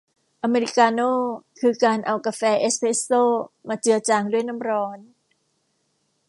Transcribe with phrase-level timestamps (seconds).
[0.43, 1.11] อเมริกาโน่
[1.59, 3.23] คือการเอากาแฟเอสเพรสโซ่
[3.67, 4.99] มาเจือจางด้วยน้ำร้อน